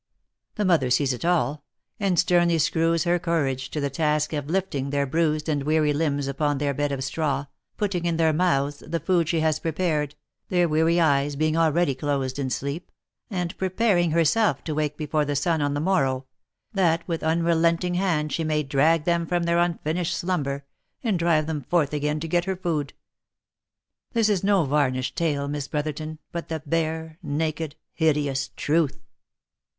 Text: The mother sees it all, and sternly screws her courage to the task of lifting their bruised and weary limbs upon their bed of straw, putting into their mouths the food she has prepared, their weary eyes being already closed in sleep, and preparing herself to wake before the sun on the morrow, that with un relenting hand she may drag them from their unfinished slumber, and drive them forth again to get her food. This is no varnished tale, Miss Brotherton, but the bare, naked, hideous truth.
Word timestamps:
The 0.55 0.65
mother 0.65 0.89
sees 0.89 1.13
it 1.13 1.23
all, 1.23 1.63
and 1.99 2.17
sternly 2.17 2.57
screws 2.57 3.03
her 3.03 3.19
courage 3.19 3.69
to 3.69 3.79
the 3.79 3.91
task 3.91 4.33
of 4.33 4.49
lifting 4.49 4.89
their 4.89 5.05
bruised 5.05 5.47
and 5.47 5.61
weary 5.61 5.93
limbs 5.93 6.27
upon 6.27 6.57
their 6.57 6.73
bed 6.73 6.91
of 6.91 7.03
straw, 7.03 7.45
putting 7.77 8.05
into 8.05 8.17
their 8.17 8.33
mouths 8.33 8.77
the 8.83 8.99
food 8.99 9.29
she 9.29 9.41
has 9.41 9.59
prepared, 9.59 10.15
their 10.49 10.67
weary 10.67 10.99
eyes 10.99 11.35
being 11.35 11.55
already 11.55 11.93
closed 11.93 12.39
in 12.39 12.49
sleep, 12.49 12.91
and 13.29 13.55
preparing 13.59 14.09
herself 14.09 14.63
to 14.63 14.73
wake 14.73 14.97
before 14.97 15.23
the 15.23 15.35
sun 15.35 15.61
on 15.61 15.75
the 15.75 15.79
morrow, 15.79 16.25
that 16.73 17.07
with 17.07 17.21
un 17.21 17.43
relenting 17.43 17.93
hand 17.93 18.33
she 18.33 18.43
may 18.43 18.63
drag 18.63 19.03
them 19.03 19.27
from 19.27 19.43
their 19.43 19.59
unfinished 19.59 20.15
slumber, 20.17 20.65
and 21.03 21.19
drive 21.19 21.45
them 21.45 21.61
forth 21.61 21.93
again 21.93 22.19
to 22.19 22.27
get 22.27 22.45
her 22.45 22.55
food. 22.55 22.93
This 24.13 24.29
is 24.29 24.43
no 24.43 24.63
varnished 24.63 25.15
tale, 25.15 25.47
Miss 25.47 25.67
Brotherton, 25.67 26.17
but 26.31 26.47
the 26.49 26.63
bare, 26.65 27.19
naked, 27.21 27.75
hideous 27.93 28.49
truth. 28.55 28.99